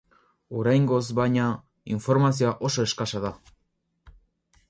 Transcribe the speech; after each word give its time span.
Oraingoz, 0.61 1.01
baina, 1.19 1.49
informazioa 1.97 2.55
oso 2.69 2.85
eskasa 2.89 3.21
da. 3.29 3.35